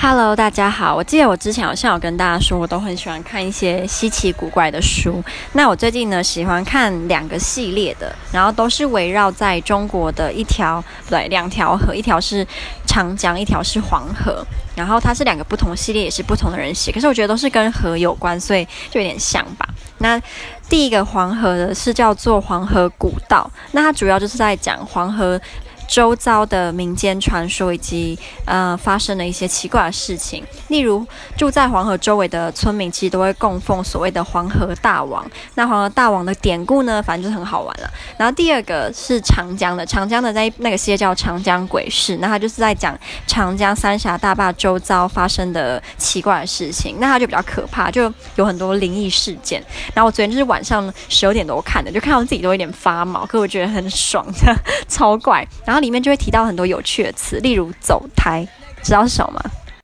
[0.00, 0.94] Hello，大家好。
[0.94, 5.20] 我记得我之前好像有跟大家说，我都很喜欢看一些稀奇古怪的书。
[5.54, 12.46] 那我最近呢，喜欢看两个系列的，然后都是围绕在中国的一条，不对，两条河，一条是
[12.86, 14.46] 长江，一条是黄河。
[14.76, 19.68] 然后它是两个不同系列，也是不同的人写，可是我觉得都是跟河有关，所以就有点像吧。
[19.98, 20.16] 那
[20.68, 25.40] 第一个黄河的是叫做《黄河古道》，那它主要就是在讲黄河。
[25.88, 31.04] 周遭的民间传说以及呃发生的一些奇怪的事情，例如
[31.36, 35.28] 住在黄河周围的村民其实都会供奉所谓的黄河大王。
[35.54, 37.90] 那黄河大王的典故呢，反正就是很好玩了。
[38.18, 46.98] 然后第二个是长江的，长江的在那个系列叫《长江鬼事》，那它就是在讲长江三峡大坝周遭发生的奇怪的事情。
[47.00, 49.64] 那它就比较可怕，就有很多灵异事件。
[49.94, 54.26] 然后我昨天就是晚上十二点多看的，就看到自己都有点发毛，可我觉得很爽，
[54.86, 55.46] 超怪。
[55.64, 55.77] 然后。
[55.80, 58.46] 里面就会提到很多有趣的词，例如“走台”，
[58.82, 59.50] 知道是什么吗？